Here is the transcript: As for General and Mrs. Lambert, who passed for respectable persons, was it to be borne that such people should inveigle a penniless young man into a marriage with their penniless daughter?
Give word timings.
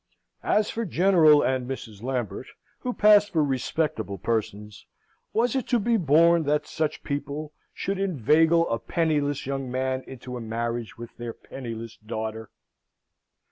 As 0.49 0.71
for 0.71 0.83
General 0.83 1.43
and 1.43 1.69
Mrs. 1.69 2.01
Lambert, 2.01 2.47
who 2.79 2.91
passed 2.91 3.31
for 3.33 3.43
respectable 3.43 4.17
persons, 4.17 4.87
was 5.31 5.55
it 5.55 5.67
to 5.67 5.77
be 5.77 5.95
borne 5.95 6.41
that 6.45 6.65
such 6.65 7.03
people 7.03 7.53
should 7.71 7.99
inveigle 7.99 8.67
a 8.71 8.79
penniless 8.79 9.45
young 9.45 9.69
man 9.69 10.03
into 10.07 10.35
a 10.37 10.41
marriage 10.41 10.97
with 10.97 11.15
their 11.17 11.33
penniless 11.33 11.97
daughter? 11.97 12.49